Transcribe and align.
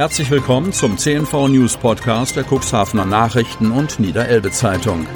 Herzlich 0.00 0.30
willkommen 0.30 0.72
zum 0.72 0.96
CNV 0.96 1.48
News 1.48 1.76
Podcast 1.76 2.34
der 2.34 2.46
Cuxhavener 2.50 3.04
Nachrichten 3.04 3.70
und 3.70 4.00
Niederelbe 4.00 4.50
Zeitung. 4.50 5.06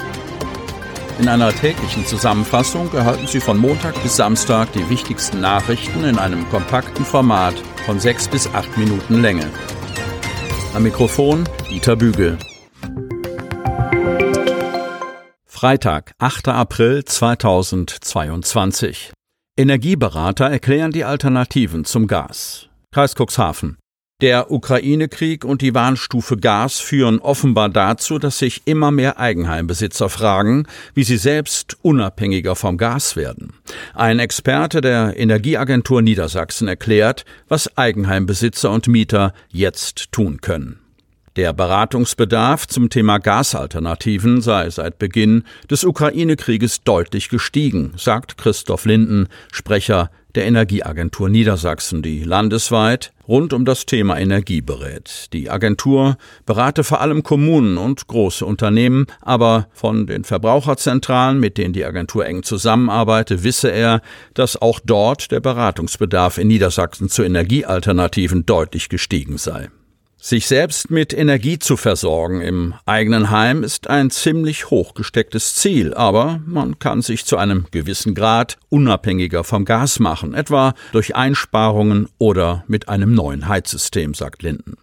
In 1.17 1.27
einer 1.27 1.51
täglichen 1.51 2.05
Zusammenfassung 2.05 2.93
erhalten 2.93 3.25
Sie 3.25 3.39
von 3.39 3.57
Montag 3.57 3.99
bis 4.03 4.15
Samstag 4.15 4.71
die 4.73 4.87
wichtigsten 4.87 5.41
Nachrichten 5.41 6.03
in 6.03 6.19
einem 6.19 6.47
kompakten 6.49 7.03
Format 7.03 7.55
von 7.87 7.99
sechs 7.99 8.27
bis 8.27 8.45
acht 8.53 8.77
Minuten 8.77 9.23
Länge. 9.23 9.49
Am 10.75 10.83
Mikrofon 10.83 11.49
Dieter 11.67 11.95
Bügel. 11.95 12.37
Freitag, 15.45 16.11
8. 16.19 16.49
April 16.49 17.03
2022. 17.03 19.13
Energieberater 19.57 20.45
erklären 20.45 20.91
die 20.91 21.05
Alternativen 21.05 21.85
zum 21.85 22.05
Gas. 22.05 22.69
Kreis 22.91 23.15
Cuxhaven. 23.15 23.79
Der 24.21 24.49
Ukraine-Krieg 24.49 25.43
und 25.43 25.61
die 25.61 25.73
Warnstufe 25.73 26.37
Gas 26.37 26.79
führen 26.79 27.19
offenbar 27.19 27.67
dazu, 27.67 28.17
dass 28.17 28.39
sich 28.39 28.61
immer 28.63 28.89
mehr 28.89 29.19
Eigenheimbesitzer 29.19 30.07
fragen, 30.07 30.67
wie 30.93 31.03
sie 31.03 31.17
selbst 31.17 31.75
unabhängiger 31.81 32.55
vom 32.55 32.77
Gas 32.77 33.17
werden. 33.17 33.51
Ein 33.93 34.19
Experte 34.19 34.79
der 34.79 35.17
Energieagentur 35.17 36.01
Niedersachsen 36.01 36.69
erklärt, 36.69 37.25
was 37.49 37.77
Eigenheimbesitzer 37.77 38.71
und 38.71 38.87
Mieter 38.87 39.33
jetzt 39.49 40.13
tun 40.13 40.39
können. 40.39 40.79
Der 41.35 41.51
Beratungsbedarf 41.51 42.67
zum 42.69 42.89
Thema 42.89 43.17
Gasalternativen 43.17 44.39
sei 44.39 44.69
seit 44.69 44.97
Beginn 44.97 45.43
des 45.69 45.83
Ukraine-Krieges 45.83 46.83
deutlich 46.85 47.27
gestiegen, 47.27 47.91
sagt 47.97 48.37
Christoph 48.37 48.85
Linden, 48.85 49.27
Sprecher 49.51 50.09
der 50.35 50.45
Energieagentur 50.45 51.29
Niedersachsen, 51.29 52.01
die 52.01 52.23
landesweit 52.23 53.13
rund 53.27 53.53
um 53.53 53.65
das 53.65 53.85
Thema 53.85 54.17
Energie 54.17 54.61
berät. 54.61 55.27
Die 55.33 55.49
Agentur 55.49 56.17
berate 56.45 56.83
vor 56.83 57.01
allem 57.01 57.23
Kommunen 57.23 57.77
und 57.77 58.07
große 58.07 58.45
Unternehmen, 58.45 59.07
aber 59.21 59.67
von 59.73 60.07
den 60.07 60.23
Verbraucherzentralen, 60.23 61.39
mit 61.39 61.57
denen 61.57 61.73
die 61.73 61.85
Agentur 61.85 62.25
eng 62.25 62.43
zusammenarbeite, 62.43 63.43
wisse 63.43 63.69
er, 63.69 64.01
dass 64.33 64.61
auch 64.61 64.79
dort 64.83 65.31
der 65.31 65.39
Beratungsbedarf 65.39 66.37
in 66.37 66.47
Niedersachsen 66.47 67.09
zu 67.09 67.23
Energiealternativen 67.23 68.45
deutlich 68.45 68.89
gestiegen 68.89 69.37
sei. 69.37 69.69
Sich 70.27 70.47
selbst 70.47 70.89
mit 70.89 71.13
Energie 71.13 71.59
zu 71.59 71.77
versorgen 71.77 72.41
im 72.41 72.73
eigenen 72.87 73.29
Heim 73.29 73.61
ist 73.61 73.91
ein 73.91 74.09
ziemlich 74.09 74.71
hochgestecktes 74.71 75.53
Ziel, 75.53 75.93
aber 75.93 76.41
man 76.47 76.79
kann 76.79 77.03
sich 77.03 77.25
zu 77.25 77.37
einem 77.37 77.67
gewissen 77.69 78.15
Grad 78.15 78.57
unabhängiger 78.69 79.43
vom 79.43 79.65
Gas 79.65 79.99
machen, 79.99 80.33
etwa 80.33 80.73
durch 80.93 81.15
Einsparungen 81.15 82.09
oder 82.17 82.63
mit 82.67 82.89
einem 82.89 83.13
neuen 83.13 83.47
Heizsystem, 83.47 84.15
sagt 84.15 84.41
Linden. 84.41 84.77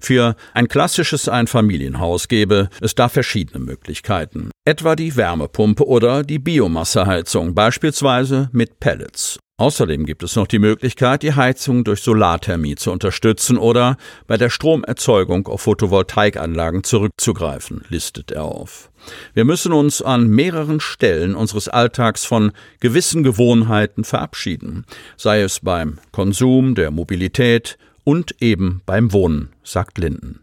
Für 0.00 0.34
ein 0.52 0.66
klassisches 0.66 1.28
Einfamilienhaus 1.28 2.26
gäbe 2.26 2.68
es 2.80 2.96
da 2.96 3.08
verschiedene 3.08 3.64
Möglichkeiten, 3.64 4.50
etwa 4.64 4.96
die 4.96 5.14
Wärmepumpe 5.14 5.86
oder 5.86 6.24
die 6.24 6.40
Biomasseheizung, 6.40 7.54
beispielsweise 7.54 8.50
mit 8.50 8.80
Pellets. 8.80 9.38
Außerdem 9.60 10.06
gibt 10.06 10.22
es 10.22 10.36
noch 10.36 10.46
die 10.46 10.60
Möglichkeit, 10.60 11.24
die 11.24 11.34
Heizung 11.34 11.82
durch 11.82 12.00
Solarthermie 12.02 12.76
zu 12.76 12.92
unterstützen 12.92 13.58
oder 13.58 13.96
bei 14.28 14.36
der 14.36 14.50
Stromerzeugung 14.50 15.48
auf 15.48 15.62
Photovoltaikanlagen 15.62 16.84
zurückzugreifen, 16.84 17.82
listet 17.88 18.30
er 18.30 18.44
auf. 18.44 18.92
Wir 19.34 19.44
müssen 19.44 19.72
uns 19.72 20.00
an 20.00 20.28
mehreren 20.28 20.78
Stellen 20.78 21.34
unseres 21.34 21.68
Alltags 21.68 22.24
von 22.24 22.52
gewissen 22.78 23.24
Gewohnheiten 23.24 24.04
verabschieden, 24.04 24.86
sei 25.16 25.40
es 25.40 25.58
beim 25.58 25.98
Konsum, 26.12 26.76
der 26.76 26.92
Mobilität 26.92 27.78
und 28.04 28.40
eben 28.40 28.82
beim 28.86 29.12
Wohnen, 29.12 29.48
sagt 29.64 29.98
Linden. 29.98 30.38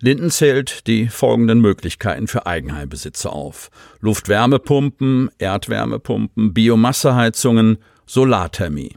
Linden 0.00 0.30
zählt 0.30 0.86
die 0.86 1.08
folgenden 1.08 1.60
Möglichkeiten 1.60 2.28
für 2.28 2.46
Eigenheimbesitzer 2.46 3.32
auf. 3.32 3.70
Luftwärmepumpen, 4.00 5.30
Erdwärmepumpen, 5.38 6.54
Biomasseheizungen, 6.54 7.78
Solarthermie. 8.06 8.96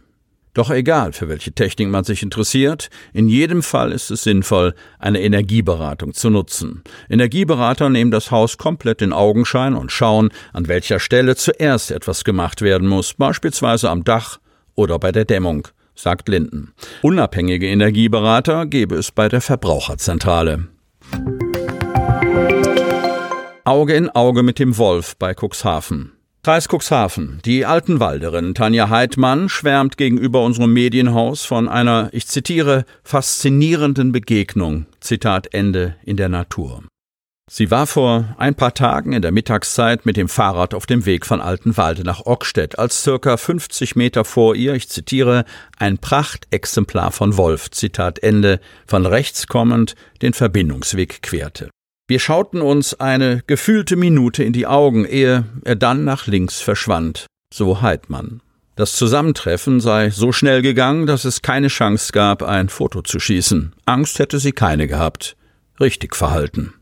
Doch 0.58 0.72
egal, 0.72 1.14
für 1.14 1.30
welche 1.30 1.52
Technik 1.52 1.88
man 1.90 2.04
sich 2.04 2.24
interessiert, 2.24 2.90
in 3.14 3.30
jedem 3.30 3.62
Fall 3.62 3.92
ist 3.92 4.10
es 4.10 4.24
sinnvoll, 4.24 4.74
eine 4.98 5.22
Energieberatung 5.22 6.16
zu 6.16 6.32
nutzen. 6.32 6.82
Energieberater 7.12 7.90
nehmen 7.90 8.10
das 8.10 8.32
Haus 8.32 8.58
komplett 8.58 9.04
in 9.04 9.14
Augenschein 9.14 9.76
und 9.76 9.92
schauen, 9.92 10.32
an 10.54 10.68
welcher 10.68 11.00
Stelle 11.00 11.36
zuerst 11.36 11.92
etwas 11.92 12.24
gemacht 12.24 12.64
werden 12.64 12.88
muss, 12.88 13.14
beispielsweise 13.14 13.92
am 13.92 14.04
Dach 14.04 14.40
oder 14.74 14.98
bei 14.98 15.12
der 15.12 15.26
Dämmung, 15.26 15.68
sagt 15.94 16.28
Linden. 16.28 16.74
Unabhängige 17.04 17.68
Energieberater 17.68 18.66
gebe 18.66 18.96
es 18.96 19.12
bei 19.12 19.30
der 19.30 19.42
Verbraucherzentrale. 19.42 20.70
Auge 23.64 23.94
in 23.94 24.10
Auge 24.10 24.42
mit 24.42 24.58
dem 24.58 24.76
Wolf 24.80 25.16
bei 25.18 25.36
Cuxhaven. 25.36 26.17
Kreis 26.48 26.70
Cuxhaven. 26.70 27.42
Die 27.44 27.66
Altenwalderin 27.66 28.56
Tanja 28.56 28.88
Heidmann 28.88 29.50
schwärmt 29.50 29.98
gegenüber 29.98 30.46
unserem 30.46 30.72
Medienhaus 30.72 31.44
von 31.44 31.68
einer, 31.68 32.08
ich 32.14 32.26
zitiere, 32.26 32.86
faszinierenden 33.04 34.14
Begegnung, 34.14 34.86
Zitat 35.02 35.54
Ende, 35.54 35.98
in 36.06 36.16
der 36.16 36.30
Natur. 36.30 36.84
Sie 37.52 37.70
war 37.70 37.86
vor 37.86 38.34
ein 38.38 38.56
paar 38.56 38.74
Tagen 38.74 39.12
in 39.12 39.22
der 39.22 39.34
Mittagszeit 39.34 40.06
mit 40.06 40.16
dem 40.16 40.30
Fahrrad 40.30 40.74
auf 40.74 40.86
dem 40.86 41.06
Weg 41.06 41.26
von 41.26 41.42
Altenwalde 41.42 42.06
nach 42.06 42.26
Ockstedt, 42.26 42.80
als 42.80 43.04
circa 43.04 43.36
50 43.36 43.98
Meter 43.98 44.24
vor 44.24 44.56
ihr, 44.56 44.74
ich 44.74 44.88
zitiere, 44.88 45.44
ein 45.78 45.98
Prachtexemplar 45.98 47.12
von 47.12 47.36
Wolf, 47.36 47.72
Zitat 47.72 48.20
Ende, 48.20 48.62
von 48.86 49.06
rechts 49.06 49.48
kommend 49.48 49.96
den 50.22 50.32
Verbindungsweg 50.32 51.22
querte. 51.22 51.68
Wir 52.10 52.20
schauten 52.20 52.62
uns 52.62 52.94
eine 52.94 53.44
gefühlte 53.48 53.98
Minute 53.98 54.42
in 54.42 54.54
die 54.54 54.66
Augen, 54.66 55.04
ehe 55.04 55.44
er 55.66 55.76
dann 55.76 56.06
nach 56.06 56.26
links 56.26 56.62
verschwand, 56.62 57.26
so 57.54 57.82
Heidmann. 57.82 58.42
Das 58.78 58.94
Zusammentreffen 58.94 59.82
sei 59.82 60.10
so 60.10 60.32
schnell 60.32 60.62
gegangen, 60.62 61.06
dass 61.06 61.26
es 61.26 61.42
keine 61.42 61.68
Chance 61.68 62.14
gab, 62.14 62.44
ein 62.44 62.70
Foto 62.70 63.02
zu 63.02 63.20
schießen. 63.20 63.74
Angst 63.86 64.20
hätte 64.20 64.40
sie 64.40 64.54
keine 64.54 64.88
gehabt. 64.88 65.36
Richtig 65.82 66.16
verhalten. 66.16 66.74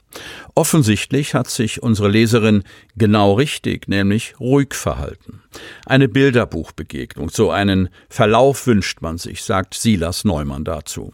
Offensichtlich 0.53 1.33
hat 1.33 1.49
sich 1.49 1.81
unsere 1.81 2.09
Leserin 2.09 2.63
genau 2.95 3.33
richtig, 3.33 3.87
nämlich 3.87 4.39
ruhig 4.39 4.75
verhalten. 4.75 5.41
Eine 5.87 6.07
Bilderbuchbegegnung, 6.07 7.29
so 7.29 7.49
einen 7.49 7.89
Verlauf 8.09 8.67
wünscht 8.67 9.01
man 9.01 9.17
sich, 9.17 9.43
sagt 9.43 9.73
Silas 9.73 10.23
Neumann 10.23 10.65
dazu. 10.65 11.13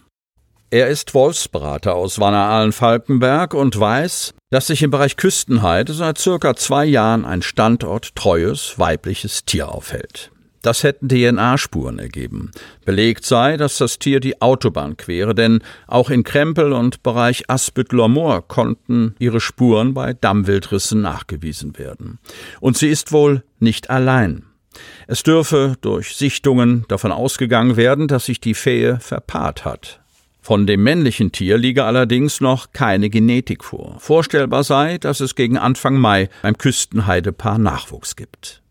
Er 0.73 0.87
ist 0.87 1.13
Wolfsberater 1.13 1.95
aus 1.95 2.17
Wanner-Ahlen-Falkenberg 2.17 3.53
und 3.53 3.77
weiß, 3.77 4.33
dass 4.51 4.67
sich 4.67 4.81
im 4.83 4.89
Bereich 4.89 5.17
Küstenheide 5.17 5.91
seit 5.91 6.17
circa 6.17 6.55
zwei 6.55 6.85
Jahren 6.85 7.25
ein 7.25 7.41
standorttreues 7.41 8.79
weibliches 8.79 9.43
Tier 9.43 9.67
aufhält. 9.67 10.31
Das 10.61 10.83
hätten 10.83 11.09
DNA-Spuren 11.09 11.99
ergeben. 11.99 12.51
Belegt 12.85 13.25
sei, 13.25 13.57
dass 13.57 13.79
das 13.79 13.99
Tier 13.99 14.21
die 14.21 14.41
Autobahn 14.41 14.95
quere, 14.95 15.35
denn 15.35 15.61
auch 15.87 16.09
in 16.09 16.23
Krempel 16.23 16.71
und 16.71 17.03
Bereich 17.03 17.49
Aspüttler 17.49 18.07
Moor 18.07 18.47
konnten 18.47 19.15
ihre 19.19 19.41
Spuren 19.41 19.93
bei 19.93 20.13
Dammwildrissen 20.13 21.01
nachgewiesen 21.01 21.77
werden. 21.77 22.19
Und 22.61 22.77
sie 22.77 22.87
ist 22.87 23.11
wohl 23.11 23.43
nicht 23.59 23.89
allein. 23.89 24.45
Es 25.05 25.23
dürfe 25.23 25.75
durch 25.81 26.15
Sichtungen 26.15 26.85
davon 26.87 27.11
ausgegangen 27.11 27.75
werden, 27.75 28.07
dass 28.07 28.27
sich 28.27 28.39
die 28.39 28.53
Fee 28.53 28.95
verpaart 29.01 29.65
hat. 29.65 30.00
Von 30.41 30.65
dem 30.65 30.81
männlichen 30.81 31.31
Tier 31.31 31.57
liege 31.57 31.83
allerdings 31.83 32.41
noch 32.41 32.71
keine 32.73 33.11
Genetik 33.11 33.63
vor. 33.63 33.97
Vorstellbar 33.99 34.63
sei, 34.63 34.97
dass 34.97 35.19
es 35.19 35.35
gegen 35.35 35.57
Anfang 35.57 35.97
Mai 35.97 36.29
beim 36.41 36.57
Küstenheidepaar 36.57 37.59
Nachwuchs 37.59 38.15
gibt. 38.15 38.61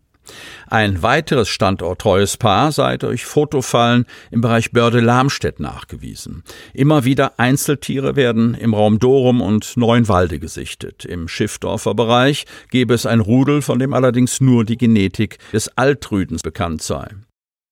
Ein 0.67 1.01
weiteres 1.01 1.49
standorttreues 1.49 2.37
Paar 2.37 2.71
sei 2.71 2.97
durch 2.97 3.25
Fotofallen 3.25 4.05
im 4.31 4.41
Bereich 4.41 4.71
Börde-Lamstedt 4.71 5.59
nachgewiesen. 5.59 6.43
Immer 6.73 7.05
wieder 7.05 7.39
Einzeltiere 7.39 8.15
werden 8.15 8.53
im 8.53 8.73
Raum 8.73 8.99
Dorum 8.99 9.41
und 9.41 9.75
Neuenwalde 9.77 10.39
gesichtet. 10.39 11.05
Im 11.05 11.27
Schiffdorfer 11.27 11.95
Bereich 11.95 12.45
gebe 12.69 12.93
es 12.93 13.05
ein 13.05 13.19
Rudel, 13.21 13.61
von 13.61 13.79
dem 13.79 13.93
allerdings 13.93 14.41
nur 14.41 14.65
die 14.65 14.77
Genetik 14.77 15.37
des 15.53 15.69
Altrüdens 15.77 16.41
bekannt 16.41 16.81
sei. 16.81 17.07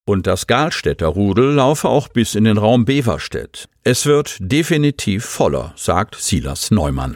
Und 0.09 0.25
das 0.25 0.47
Galstädter 0.47 1.05
Rudel 1.05 1.53
laufe 1.53 1.87
auch 1.87 2.07
bis 2.07 2.33
in 2.33 2.43
den 2.43 2.57
Raum 2.57 2.83
Beverstedt. 2.83 3.69
Es 3.83 4.07
wird 4.07 4.37
definitiv 4.39 5.23
voller, 5.23 5.71
sagt 5.75 6.15
Silas 6.15 6.71
Neumann. 6.71 7.15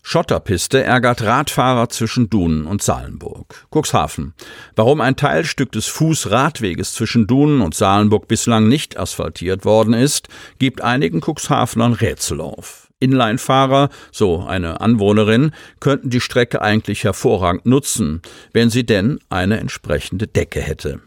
Schotterpiste 0.00 0.82
ärgert 0.82 1.20
Radfahrer 1.20 1.90
zwischen 1.90 2.30
Dunen 2.30 2.64
und 2.64 2.80
Salenburg. 2.80 3.66
Cuxhaven. 3.70 4.32
Warum 4.76 5.02
ein 5.02 5.16
Teilstück 5.16 5.72
des 5.72 5.88
Fußradweges 5.88 6.94
zwischen 6.94 7.26
Dunen 7.26 7.60
und 7.60 7.74
Salenburg 7.74 8.28
bislang 8.28 8.68
nicht 8.68 8.96
asphaltiert 8.96 9.66
worden 9.66 9.92
ist, 9.92 10.28
gibt 10.58 10.80
einigen 10.80 11.20
Cuxhavenern 11.20 11.92
Rätsel 11.92 12.40
auf. 12.40 12.88
Inline-Fahrer, 13.02 13.90
so 14.10 14.44
eine 14.46 14.80
Anwohnerin, 14.80 15.52
könnten 15.80 16.10
die 16.10 16.20
Strecke 16.20 16.62
eigentlich 16.62 17.04
hervorragend 17.04 17.66
nutzen, 17.66 18.22
wenn 18.52 18.70
sie 18.70 18.86
denn 18.86 19.18
eine 19.28 19.58
entsprechende 19.58 20.26
Decke 20.26 20.60
hätte. 20.60 21.00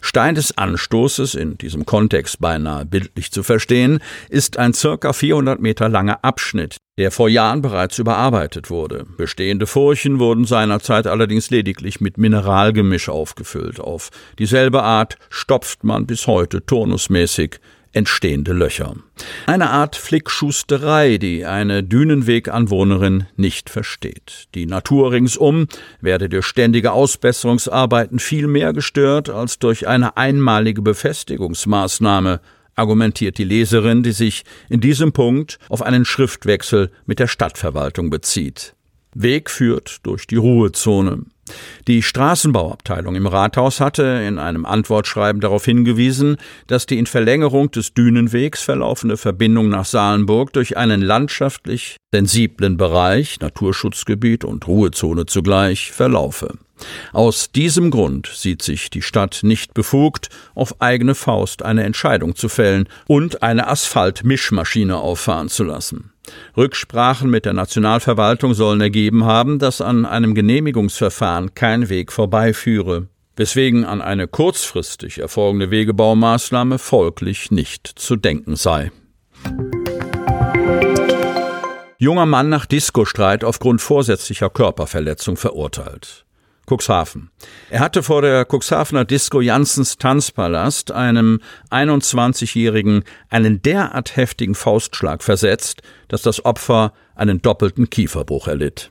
Stein 0.00 0.34
des 0.34 0.56
Anstoßes, 0.56 1.34
in 1.34 1.58
diesem 1.58 1.86
Kontext 1.86 2.40
beinahe 2.40 2.84
bildlich 2.86 3.30
zu 3.30 3.42
verstehen, 3.42 4.00
ist 4.28 4.58
ein 4.58 4.72
circa 4.72 5.12
400 5.12 5.60
Meter 5.60 5.88
langer 5.88 6.20
Abschnitt, 6.22 6.76
der 6.98 7.10
vor 7.10 7.28
Jahren 7.28 7.62
bereits 7.62 7.98
überarbeitet 7.98 8.70
wurde. 8.70 9.06
Bestehende 9.16 9.66
Furchen 9.66 10.18
wurden 10.18 10.44
seinerzeit 10.44 11.06
allerdings 11.06 11.50
lediglich 11.50 12.00
mit 12.00 12.18
Mineralgemisch 12.18 13.08
aufgefüllt. 13.08 13.80
Auf 13.80 14.10
dieselbe 14.38 14.82
Art 14.82 15.16
stopft 15.28 15.84
man 15.84 16.06
bis 16.06 16.26
heute 16.26 16.64
turnusmäßig 16.64 17.60
entstehende 17.96 18.52
Löcher. 18.52 18.94
Eine 19.46 19.70
Art 19.70 19.96
Flickschusterei, 19.96 21.16
die 21.16 21.46
eine 21.46 21.82
Dünenweganwohnerin 21.82 23.26
nicht 23.36 23.70
versteht. 23.70 24.48
Die 24.54 24.66
Natur 24.66 25.12
ringsum 25.12 25.66
werde 26.00 26.28
durch 26.28 26.44
ständige 26.44 26.92
Ausbesserungsarbeiten 26.92 28.18
viel 28.18 28.46
mehr 28.46 28.74
gestört 28.74 29.30
als 29.30 29.58
durch 29.58 29.88
eine 29.88 30.16
einmalige 30.18 30.82
Befestigungsmaßnahme, 30.82 32.40
argumentiert 32.74 33.38
die 33.38 33.44
Leserin, 33.44 34.02
die 34.02 34.12
sich 34.12 34.44
in 34.68 34.80
diesem 34.80 35.12
Punkt 35.12 35.58
auf 35.70 35.80
einen 35.80 36.04
Schriftwechsel 36.04 36.90
mit 37.06 37.18
der 37.18 37.26
Stadtverwaltung 37.26 38.10
bezieht. 38.10 38.74
Weg 39.14 39.48
führt 39.48 40.00
durch 40.02 40.26
die 40.26 40.36
Ruhezone. 40.36 41.24
Die 41.86 42.02
Straßenbauabteilung 42.02 43.14
im 43.14 43.26
Rathaus 43.26 43.80
hatte 43.80 44.02
in 44.26 44.38
einem 44.38 44.66
Antwortschreiben 44.66 45.40
darauf 45.40 45.64
hingewiesen, 45.64 46.36
dass 46.66 46.86
die 46.86 46.98
in 46.98 47.06
Verlängerung 47.06 47.70
des 47.70 47.94
Dünenwegs 47.94 48.62
verlaufende 48.62 49.16
Verbindung 49.16 49.68
nach 49.68 49.84
Salenburg 49.84 50.52
durch 50.52 50.76
einen 50.76 51.00
landschaftlich 51.00 51.96
sensiblen 52.12 52.76
Bereich, 52.76 53.40
Naturschutzgebiet 53.40 54.44
und 54.44 54.66
Ruhezone 54.66 55.26
zugleich, 55.26 55.92
verlaufe. 55.92 56.58
Aus 57.12 57.50
diesem 57.52 57.90
Grund 57.90 58.26
sieht 58.26 58.62
sich 58.62 58.90
die 58.90 59.02
Stadt 59.02 59.40
nicht 59.42 59.74
befugt, 59.74 60.28
auf 60.54 60.80
eigene 60.80 61.14
Faust 61.14 61.62
eine 61.62 61.84
Entscheidung 61.84 62.36
zu 62.36 62.48
fällen 62.48 62.88
und 63.06 63.42
eine 63.42 63.68
Asphaltmischmaschine 63.68 64.96
auffahren 64.96 65.48
zu 65.48 65.64
lassen. 65.64 66.12
Rücksprachen 66.56 67.30
mit 67.30 67.44
der 67.44 67.52
Nationalverwaltung 67.52 68.54
sollen 68.54 68.80
ergeben 68.80 69.24
haben, 69.24 69.58
dass 69.58 69.80
an 69.80 70.04
einem 70.04 70.34
Genehmigungsverfahren 70.34 71.54
kein 71.54 71.88
Weg 71.88 72.12
vorbeiführe, 72.12 73.08
weswegen 73.36 73.84
an 73.84 74.02
eine 74.02 74.26
kurzfristig 74.26 75.18
erfolgende 75.18 75.70
Wegebaumaßnahme 75.70 76.78
folglich 76.78 77.50
nicht 77.50 77.86
zu 77.86 78.16
denken 78.16 78.56
sei. 78.56 78.90
Junger 81.98 82.26
Mann 82.26 82.50
nach 82.50 82.66
Diskostreit 82.66 83.42
aufgrund 83.42 83.80
vorsätzlicher 83.80 84.50
Körperverletzung 84.50 85.36
verurteilt. 85.36 86.25
Cuxhaven. 86.66 87.30
Er 87.70 87.80
hatte 87.80 88.02
vor 88.02 88.22
der 88.22 88.44
Cuxhavener 88.44 89.04
Disco 89.04 89.40
Janssens 89.40 89.98
Tanzpalast 89.98 90.90
einem 90.90 91.40
21-Jährigen 91.70 93.04
einen 93.30 93.62
derart 93.62 94.16
heftigen 94.16 94.54
Faustschlag 94.54 95.22
versetzt, 95.22 95.82
dass 96.08 96.22
das 96.22 96.44
Opfer 96.44 96.92
einen 97.14 97.40
doppelten 97.40 97.88
Kieferbruch 97.88 98.48
erlitt. 98.48 98.90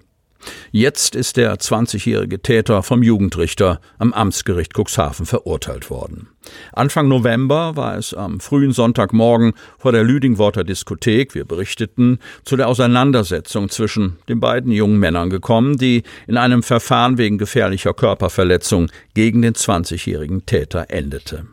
Jetzt 0.71 1.15
ist 1.15 1.37
der 1.37 1.55
20-jährige 1.55 2.41
Täter 2.41 2.83
vom 2.83 3.03
Jugendrichter 3.03 3.79
am 3.97 4.13
Amtsgericht 4.13 4.73
Cuxhaven 4.73 5.25
verurteilt 5.25 5.89
worden. 5.89 6.27
Anfang 6.73 7.07
November 7.07 7.75
war 7.75 7.97
es 7.97 8.13
am 8.13 8.39
frühen 8.39 8.71
Sonntagmorgen 8.71 9.53
vor 9.77 9.91
der 9.91 10.03
Lüdingworter 10.03 10.63
Diskothek, 10.63 11.33
wir 11.33 11.45
berichteten, 11.45 12.19
zu 12.43 12.55
der 12.55 12.67
Auseinandersetzung 12.67 13.69
zwischen 13.69 14.17
den 14.29 14.39
beiden 14.39 14.71
jungen 14.71 14.99
Männern 14.99 15.29
gekommen, 15.29 15.77
die 15.77 16.03
in 16.27 16.37
einem 16.37 16.63
Verfahren 16.63 17.17
wegen 17.17 17.37
gefährlicher 17.37 17.93
Körperverletzung 17.93 18.91
gegen 19.13 19.41
den 19.41 19.53
20-jährigen 19.53 20.45
Täter 20.45 20.85
endete. 20.89 21.45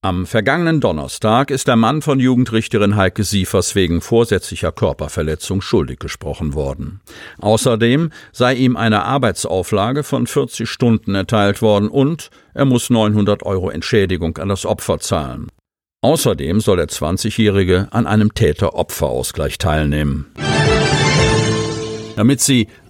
Am 0.00 0.26
vergangenen 0.26 0.80
Donnerstag 0.80 1.50
ist 1.50 1.66
der 1.66 1.74
Mann 1.74 2.02
von 2.02 2.20
Jugendrichterin 2.20 2.94
Heike 2.94 3.24
Siefers 3.24 3.74
wegen 3.74 4.00
vorsätzlicher 4.00 4.70
Körperverletzung 4.70 5.60
schuldig 5.60 5.98
gesprochen 5.98 6.54
worden. 6.54 7.00
Außerdem 7.40 8.10
sei 8.30 8.54
ihm 8.54 8.76
eine 8.76 9.02
Arbeitsauflage 9.02 10.04
von 10.04 10.28
40 10.28 10.70
Stunden 10.70 11.16
erteilt 11.16 11.62
worden 11.62 11.88
und 11.88 12.30
er 12.54 12.64
muss 12.64 12.90
900 12.90 13.42
Euro 13.42 13.70
Entschädigung 13.70 14.38
an 14.38 14.48
das 14.48 14.66
Opfer 14.66 15.00
zahlen. 15.00 15.48
Außerdem 16.00 16.60
soll 16.60 16.76
der 16.76 16.86
20-Jährige 16.86 17.88
an 17.90 18.06
einem 18.06 18.32
Täter-Opfer-Ausgleich 18.34 19.58
teilnehmen. 19.58 20.26
Damit 22.14 22.40
Sie 22.40 22.68